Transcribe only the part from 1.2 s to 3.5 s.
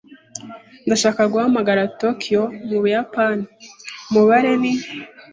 guhamagara Tokiyo, mu Buyapani.